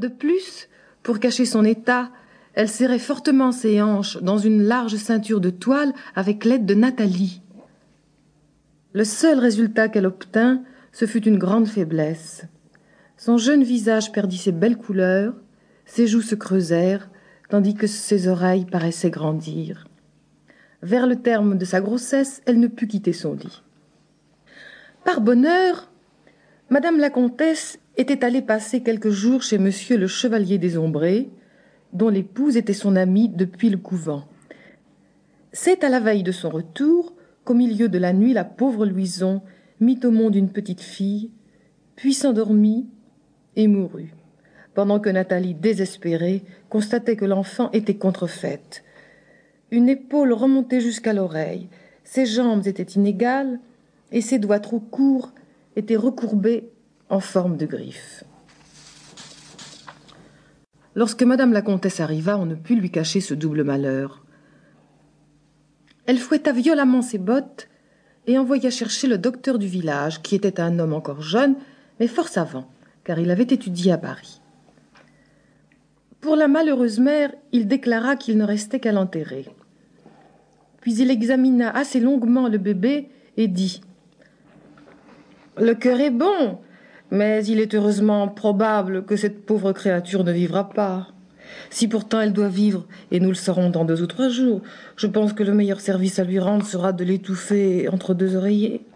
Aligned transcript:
De 0.00 0.08
plus, 0.08 0.70
pour 1.02 1.20
cacher 1.20 1.44
son 1.44 1.62
état, 1.62 2.08
elle 2.54 2.70
serrait 2.70 2.98
fortement 2.98 3.52
ses 3.52 3.82
hanches 3.82 4.16
dans 4.22 4.38
une 4.38 4.62
large 4.62 4.96
ceinture 4.96 5.42
de 5.42 5.50
toile 5.50 5.92
avec 6.14 6.46
l'aide 6.46 6.64
de 6.64 6.72
Nathalie. 6.72 7.42
Le 8.94 9.04
seul 9.04 9.38
résultat 9.38 9.90
qu'elle 9.90 10.06
obtint, 10.06 10.62
ce 10.90 11.04
fut 11.04 11.24
une 11.24 11.36
grande 11.36 11.68
faiblesse. 11.68 12.46
Son 13.18 13.36
jeune 13.36 13.62
visage 13.62 14.10
perdit 14.10 14.38
ses 14.38 14.52
belles 14.52 14.78
couleurs, 14.78 15.34
ses 15.84 16.06
joues 16.06 16.22
se 16.22 16.34
creusèrent, 16.34 17.10
tandis 17.50 17.74
que 17.74 17.86
ses 17.86 18.26
oreilles 18.26 18.64
paraissaient 18.64 19.10
grandir. 19.10 19.86
Vers 20.82 21.06
le 21.06 21.16
terme 21.16 21.58
de 21.58 21.66
sa 21.66 21.82
grossesse, 21.82 22.40
elle 22.46 22.58
ne 22.58 22.68
put 22.68 22.86
quitter 22.86 23.12
son 23.12 23.34
lit. 23.34 23.62
Par 25.04 25.20
bonheur, 25.20 25.89
Madame 26.72 27.00
la 27.00 27.10
comtesse 27.10 27.80
était 27.96 28.24
allée 28.24 28.42
passer 28.42 28.80
quelques 28.80 29.10
jours 29.10 29.42
chez 29.42 29.58
Monsieur 29.58 29.98
le 29.98 30.06
chevalier 30.06 30.56
des 30.56 30.78
Ombrés, 30.78 31.28
dont 31.92 32.10
l'épouse 32.10 32.56
était 32.56 32.74
son 32.74 32.94
amie 32.94 33.28
depuis 33.28 33.70
le 33.70 33.76
couvent. 33.76 34.22
C'est 35.52 35.82
à 35.82 35.88
la 35.88 35.98
veille 35.98 36.22
de 36.22 36.30
son 36.30 36.48
retour 36.48 37.12
qu'au 37.44 37.54
milieu 37.54 37.88
de 37.88 37.98
la 37.98 38.12
nuit 38.12 38.32
la 38.32 38.44
pauvre 38.44 38.86
Louison 38.86 39.42
mit 39.80 39.98
au 40.04 40.12
monde 40.12 40.36
une 40.36 40.52
petite 40.52 40.80
fille, 40.80 41.32
puis 41.96 42.14
s'endormit 42.14 42.86
et 43.56 43.66
mourut, 43.66 44.14
pendant 44.72 45.00
que 45.00 45.10
Nathalie, 45.10 45.54
désespérée, 45.54 46.44
constatait 46.68 47.16
que 47.16 47.24
l'enfant 47.24 47.72
était 47.72 47.96
contrefaite. 47.96 48.84
Une 49.72 49.88
épaule 49.88 50.32
remontait 50.32 50.80
jusqu'à 50.80 51.14
l'oreille, 51.14 51.68
ses 52.04 52.26
jambes 52.26 52.68
étaient 52.68 52.84
inégales, 52.84 53.58
et 54.12 54.20
ses 54.20 54.38
doigts 54.38 54.60
trop 54.60 54.80
courts 54.80 55.32
étaient 55.76 55.96
recourbés 55.96 56.70
en 57.08 57.20
forme 57.20 57.56
de 57.56 57.66
griffes. 57.66 58.24
Lorsque 60.94 61.22
madame 61.22 61.52
la 61.52 61.62
comtesse 61.62 62.00
arriva, 62.00 62.36
on 62.36 62.46
ne 62.46 62.54
put 62.54 62.74
lui 62.74 62.90
cacher 62.90 63.20
ce 63.20 63.34
double 63.34 63.64
malheur. 63.64 64.24
Elle 66.06 66.18
fouetta 66.18 66.52
violemment 66.52 67.02
ses 67.02 67.18
bottes 67.18 67.68
et 68.26 68.38
envoya 68.38 68.70
chercher 68.70 69.06
le 69.06 69.18
docteur 69.18 69.58
du 69.58 69.66
village, 69.66 70.22
qui 70.22 70.34
était 70.34 70.60
un 70.60 70.78
homme 70.78 70.92
encore 70.92 71.22
jeune, 71.22 71.56
mais 72.00 72.08
fort 72.08 72.28
savant, 72.28 72.68
car 73.04 73.18
il 73.18 73.30
avait 73.30 73.44
étudié 73.44 73.92
à 73.92 73.98
Paris. 73.98 74.40
Pour 76.20 76.36
la 76.36 76.48
malheureuse 76.48 76.98
mère, 76.98 77.32
il 77.52 77.66
déclara 77.66 78.16
qu'il 78.16 78.36
ne 78.36 78.44
restait 78.44 78.80
qu'à 78.80 78.92
l'enterrer. 78.92 79.46
Puis 80.80 80.94
il 80.96 81.10
examina 81.10 81.70
assez 81.70 82.00
longuement 82.00 82.48
le 82.48 82.58
bébé 82.58 83.08
et 83.36 83.48
dit 83.48 83.80
Le 85.60 85.74
cœur 85.74 86.00
est 86.00 86.08
bon, 86.08 86.56
mais 87.10 87.44
il 87.44 87.60
est 87.60 87.74
heureusement 87.74 88.28
probable 88.28 89.04
que 89.04 89.14
cette 89.14 89.44
pauvre 89.44 89.74
créature 89.74 90.24
ne 90.24 90.32
vivra 90.32 90.70
pas. 90.70 91.08
Si 91.68 91.86
pourtant 91.86 92.22
elle 92.22 92.32
doit 92.32 92.48
vivre, 92.48 92.86
et 93.10 93.20
nous 93.20 93.28
le 93.28 93.34
saurons 93.34 93.68
dans 93.68 93.84
deux 93.84 94.00
ou 94.00 94.06
trois 94.06 94.30
jours, 94.30 94.62
je 94.96 95.06
pense 95.06 95.34
que 95.34 95.42
le 95.42 95.52
meilleur 95.52 95.80
service 95.80 96.18
à 96.18 96.24
lui 96.24 96.38
rendre 96.38 96.64
sera 96.64 96.94
de 96.94 97.04
l'étouffer 97.04 97.90
entre 97.90 98.14
deux 98.14 98.36
oreillers. 98.36 98.86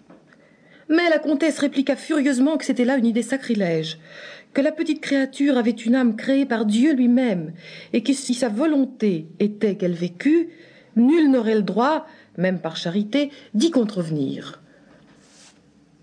Mais 0.89 1.11
la 1.11 1.19
comtesse 1.19 1.59
répliqua 1.59 1.97
furieusement 1.97 2.57
que 2.57 2.65
c'était 2.65 2.87
là 2.87 2.97
une 2.97 3.05
idée 3.05 3.21
sacrilège, 3.21 3.99
que 4.55 4.63
la 4.63 4.73
petite 4.73 5.03
créature 5.03 5.59
avait 5.59 5.71
une 5.71 5.95
âme 5.95 6.17
créée 6.17 6.47
par 6.47 6.65
Dieu 6.65 6.95
lui-même, 6.95 7.53
et 7.93 8.03
que 8.03 8.15
si 8.15 8.33
sa 8.33 8.49
volonté 8.49 9.27
était 9.39 9.75
qu'elle 9.75 9.93
vécût, 9.93 10.49
nul 10.97 11.31
n'aurait 11.31 11.57
le 11.57 11.63
droit, 11.63 12.07
même 12.39 12.59
par 12.59 12.79
charité, 12.79 13.31
d'y 13.53 13.71
contrevenir. 13.71 14.64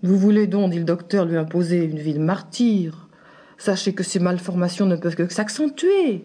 Vous 0.02 0.18
voulez 0.18 0.46
donc, 0.46 0.72
dit 0.72 0.78
le 0.78 0.84
docteur, 0.84 1.24
lui 1.24 1.36
imposer 1.36 1.84
une 1.84 1.98
vie 1.98 2.14
de 2.14 2.18
martyr. 2.18 3.08
Sachez 3.56 3.94
que 3.94 4.02
ces 4.02 4.18
malformations 4.18 4.86
ne 4.86 4.96
peuvent 4.96 5.14
que 5.14 5.32
s'accentuer. 5.32 6.24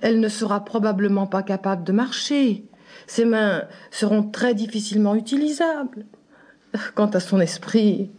Elle 0.00 0.20
ne 0.20 0.28
sera 0.28 0.64
probablement 0.64 1.26
pas 1.26 1.42
capable 1.42 1.84
de 1.84 1.92
marcher. 1.92 2.64
Ses 3.06 3.26
mains 3.26 3.64
seront 3.90 4.22
très 4.22 4.54
difficilement 4.54 5.14
utilisables. 5.14 6.06
Quant 6.94 7.06
à 7.06 7.20
son 7.20 7.40
esprit, 7.40 8.10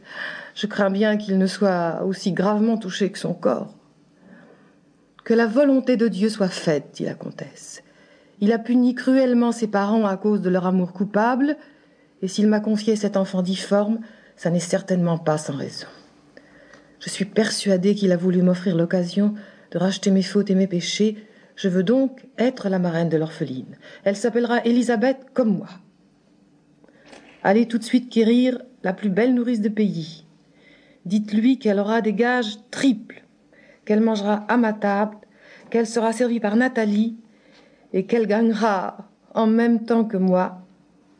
je 0.53 0.67
crains 0.67 0.91
bien 0.91 1.17
qu'il 1.17 1.39
ne 1.39 1.47
soit 1.47 2.03
aussi 2.05 2.31
gravement 2.31 2.77
touché 2.77 3.11
que 3.11 3.17
son 3.17 3.33
corps. 3.33 3.75
Que 5.23 5.33
la 5.33 5.47
volonté 5.47 5.97
de 5.97 6.07
Dieu 6.07 6.29
soit 6.29 6.49
faite, 6.49 6.91
dit 6.93 7.05
la 7.05 7.15
comtesse. 7.15 7.81
Il 8.39 8.51
a 8.51 8.59
puni 8.59 8.93
cruellement 8.93 9.51
ses 9.51 9.67
parents 9.67 10.05
à 10.05 10.17
cause 10.17 10.41
de 10.41 10.49
leur 10.49 10.67
amour 10.67 10.93
coupable, 10.93 11.57
et 12.21 12.27
s'il 12.27 12.47
m'a 12.47 12.59
confié 12.59 12.95
cet 12.95 13.17
enfant 13.17 13.41
difforme, 13.41 13.99
ça 14.35 14.49
n'est 14.49 14.59
certainement 14.59 15.17
pas 15.17 15.37
sans 15.37 15.55
raison. 15.55 15.87
Je 16.99 17.09
suis 17.09 17.25
persuadée 17.25 17.95
qu'il 17.95 18.11
a 18.11 18.17
voulu 18.17 18.41
m'offrir 18.41 18.75
l'occasion 18.75 19.33
de 19.71 19.77
racheter 19.77 20.11
mes 20.11 20.23
fautes 20.23 20.49
et 20.49 20.55
mes 20.55 20.67
péchés. 20.67 21.17
Je 21.55 21.67
veux 21.67 21.83
donc 21.83 22.25
être 22.37 22.69
la 22.69 22.79
marraine 22.79 23.09
de 23.09 23.17
l'orpheline. 23.17 23.77
Elle 24.03 24.15
s'appellera 24.15 24.63
Élisabeth 24.65 25.17
comme 25.33 25.57
moi. 25.57 25.67
Allez 27.43 27.67
tout 27.67 27.77
de 27.77 27.83
suite 27.83 28.09
quérir 28.09 28.61
la 28.83 28.93
plus 28.93 29.09
belle 29.09 29.33
nourrice 29.33 29.59
de 29.61 29.69
pays. 29.69 30.25
Dites-lui 31.05 31.59
qu'elle 31.59 31.79
aura 31.79 32.01
des 32.01 32.13
gages 32.13 32.57
triples, 32.71 33.23
qu'elle 33.83 33.99
mangera 33.99 34.45
à 34.47 34.55
ma 34.55 34.71
table, 34.71 35.17
qu'elle 35.69 35.87
sera 35.87 36.13
servie 36.13 36.39
par 36.39 36.55
Nathalie 36.55 37.17
et 37.91 38.05
qu'elle 38.05 38.27
gagnera 38.27 39.09
en 39.33 39.47
même 39.47 39.83
temps 39.83 40.05
que 40.05 40.17
moi 40.17 40.61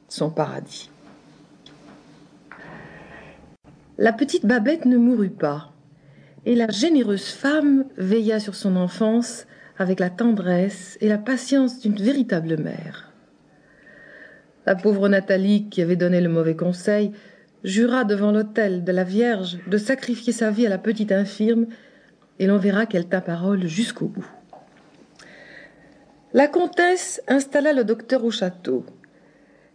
son 0.07 0.30
paradis. 0.30 0.90
La 3.99 4.11
petite 4.11 4.47
Babette 4.47 4.85
ne 4.85 4.97
mourut 4.97 5.29
pas, 5.29 5.71
et 6.47 6.55
la 6.55 6.67
généreuse 6.67 7.27
femme 7.27 7.85
veilla 7.95 8.39
sur 8.39 8.55
son 8.55 8.75
enfance 8.75 9.45
avec 9.77 9.99
la 9.99 10.09
tendresse 10.09 10.97
et 10.99 11.07
la 11.07 11.19
patience 11.19 11.79
d'une 11.79 11.95
véritable 11.95 12.57
mère. 12.57 13.11
La 14.65 14.73
pauvre 14.73 15.09
Nathalie, 15.09 15.69
qui 15.69 15.83
avait 15.83 15.95
donné 15.95 16.21
le 16.21 16.29
mauvais 16.29 16.55
conseil, 16.55 17.11
jura 17.63 18.03
devant 18.03 18.31
l'autel 18.31 18.83
de 18.83 18.91
la 18.91 19.03
Vierge 19.03 19.59
de 19.67 19.77
sacrifier 19.77 20.33
sa 20.33 20.49
vie 20.49 20.65
à 20.65 20.69
la 20.69 20.79
petite 20.79 21.11
infirme, 21.11 21.67
et 22.39 22.47
l'on 22.47 22.57
verra 22.57 22.87
qu'elle 22.87 23.07
tint 23.07 23.21
parole 23.21 23.67
jusqu'au 23.67 24.07
bout. 24.07 24.27
La 26.33 26.47
comtesse 26.47 27.21
installa 27.27 27.73
le 27.73 27.83
docteur 27.83 28.25
au 28.25 28.31
château, 28.31 28.87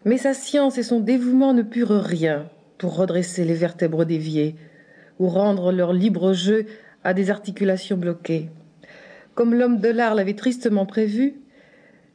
mais 0.04 0.18
sa 0.18 0.34
science 0.34 0.76
et 0.76 0.82
son 0.82 0.98
dévouement 0.98 1.54
ne 1.54 1.62
purent 1.62 2.02
rien 2.02 2.48
pour 2.78 2.96
redresser 2.96 3.44
les 3.44 3.54
vertèbres 3.54 4.04
déviées 4.04 4.54
ou 5.18 5.28
rendre 5.28 5.72
leur 5.72 5.92
libre 5.92 6.32
jeu 6.32 6.66
à 7.04 7.12
des 7.12 7.30
articulations 7.30 7.96
bloquées. 7.96 8.48
Comme 9.34 9.54
l'homme 9.54 9.78
de 9.78 9.88
l'art 9.88 10.14
l'avait 10.14 10.34
tristement 10.34 10.86
prévu, 10.86 11.34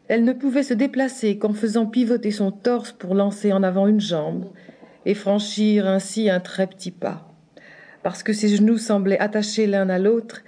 elle 0.07 0.23
ne 0.23 0.33
pouvait 0.33 0.63
se 0.63 0.73
déplacer 0.73 1.37
qu'en 1.37 1.53
faisant 1.53 1.85
pivoter 1.85 2.31
son 2.31 2.51
torse 2.51 2.91
pour 2.91 3.15
lancer 3.15 3.53
en 3.53 3.63
avant 3.63 3.87
une 3.87 4.01
jambe 4.01 4.49
et 5.05 5.13
franchir 5.13 5.87
ainsi 5.87 6.29
un 6.29 6.39
très 6.39 6.67
petit 6.67 6.91
pas, 6.91 7.29
parce 8.03 8.23
que 8.23 8.33
ses 8.33 8.49
genoux 8.49 8.77
semblaient 8.77 9.19
attachés 9.19 9.67
l'un 9.67 9.89
à 9.89 9.99
l'autre 9.99 10.41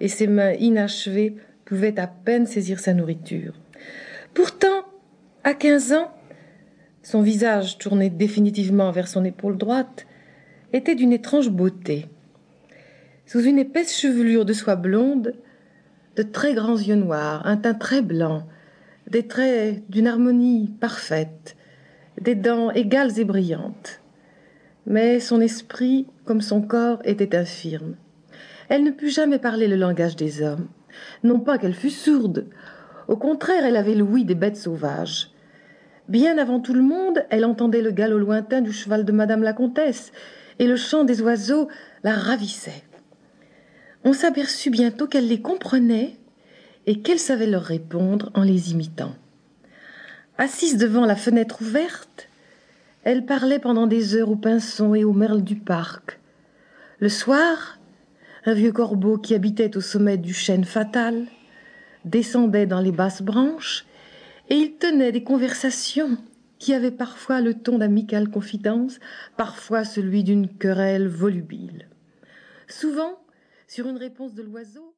et 0.00 0.08
ses 0.08 0.26
mains 0.26 0.52
inachevées 0.52 1.36
pouvaient 1.64 1.98
à 1.98 2.06
peine 2.06 2.46
saisir 2.46 2.80
sa 2.80 2.94
nourriture. 2.94 3.54
Pourtant, 4.34 4.86
à 5.44 5.54
quinze 5.54 5.92
ans, 5.92 6.10
son 7.02 7.22
visage, 7.22 7.78
tourné 7.78 8.10
définitivement 8.10 8.90
vers 8.92 9.08
son 9.08 9.24
épaule 9.24 9.58
droite, 9.58 10.06
était 10.72 10.94
d'une 10.94 11.12
étrange 11.12 11.50
beauté. 11.50 12.06
Sous 13.26 13.40
une 13.40 13.58
épaisse 13.58 13.98
chevelure 13.98 14.44
de 14.44 14.52
soie 14.52 14.76
blonde, 14.76 15.34
de 16.16 16.22
très 16.22 16.54
grands 16.54 16.78
yeux 16.78 16.96
noirs, 16.96 17.46
un 17.46 17.56
teint 17.56 17.74
très 17.74 18.02
blanc, 18.02 18.46
des 19.10 19.26
traits 19.26 19.82
d'une 19.90 20.06
harmonie 20.06 20.70
parfaite, 20.80 21.56
des 22.20 22.34
dents 22.34 22.70
égales 22.70 23.18
et 23.18 23.24
brillantes. 23.24 24.00
Mais 24.86 25.20
son 25.20 25.40
esprit, 25.40 26.06
comme 26.24 26.40
son 26.40 26.62
corps, 26.62 27.00
était 27.04 27.36
infirme. 27.36 27.96
Elle 28.68 28.84
ne 28.84 28.90
put 28.90 29.10
jamais 29.10 29.38
parler 29.38 29.68
le 29.68 29.76
langage 29.76 30.16
des 30.16 30.42
hommes. 30.42 30.68
Non 31.24 31.40
pas 31.40 31.58
qu'elle 31.58 31.74
fût 31.74 31.90
sourde. 31.90 32.46
Au 33.08 33.16
contraire, 33.16 33.64
elle 33.64 33.76
avait 33.76 33.94
l'ouïe 33.94 34.24
des 34.24 34.34
bêtes 34.34 34.56
sauvages. 34.56 35.31
Bien 36.12 36.36
avant 36.36 36.60
tout 36.60 36.74
le 36.74 36.82
monde, 36.82 37.24
elle 37.30 37.46
entendait 37.46 37.80
le 37.80 37.90
galop 37.90 38.18
lointain 38.18 38.60
du 38.60 38.70
cheval 38.70 39.06
de 39.06 39.12
madame 39.12 39.42
la 39.42 39.54
comtesse, 39.54 40.12
et 40.58 40.66
le 40.66 40.76
chant 40.76 41.04
des 41.04 41.22
oiseaux 41.22 41.68
la 42.04 42.12
ravissait. 42.12 42.82
On 44.04 44.12
s'aperçut 44.12 44.68
bientôt 44.68 45.06
qu'elle 45.06 45.26
les 45.26 45.40
comprenait 45.40 46.18
et 46.84 47.00
qu'elle 47.00 47.18
savait 47.18 47.46
leur 47.46 47.62
répondre 47.62 48.30
en 48.34 48.42
les 48.42 48.72
imitant. 48.72 49.14
Assise 50.36 50.76
devant 50.76 51.06
la 51.06 51.16
fenêtre 51.16 51.62
ouverte, 51.62 52.28
elle 53.04 53.24
parlait 53.24 53.58
pendant 53.58 53.86
des 53.86 54.14
heures 54.14 54.30
aux 54.30 54.36
pinsons 54.36 54.94
et 54.94 55.04
aux 55.04 55.14
merles 55.14 55.42
du 55.42 55.56
parc. 55.56 56.20
Le 56.98 57.08
soir, 57.08 57.78
un 58.44 58.52
vieux 58.52 58.72
corbeau 58.72 59.16
qui 59.16 59.34
habitait 59.34 59.78
au 59.78 59.80
sommet 59.80 60.18
du 60.18 60.34
chêne 60.34 60.64
fatal 60.64 61.24
descendait 62.04 62.66
dans 62.66 62.80
les 62.80 62.92
basses 62.92 63.22
branches 63.22 63.86
et 64.48 64.56
il 64.56 64.76
tenait 64.76 65.12
des 65.12 65.24
conversations 65.24 66.16
qui 66.58 66.74
avaient 66.74 66.90
parfois 66.90 67.40
le 67.40 67.54
ton 67.54 67.78
d'amicale 67.78 68.30
confidence, 68.30 69.00
parfois 69.36 69.84
celui 69.84 70.22
d'une 70.22 70.48
querelle 70.48 71.08
volubile. 71.08 71.88
Souvent, 72.68 73.18
sur 73.66 73.88
une 73.88 73.96
réponse 73.96 74.34
de 74.34 74.42
l'oiseau, 74.42 74.88